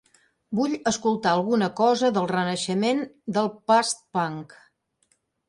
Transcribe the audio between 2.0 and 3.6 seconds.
del Renaixement del